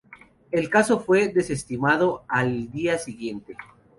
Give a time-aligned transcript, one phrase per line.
[0.49, 3.55] El caso fue desestimado al día siguiente.